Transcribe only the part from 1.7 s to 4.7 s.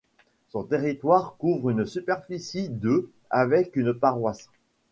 superficie de avec une paroisse.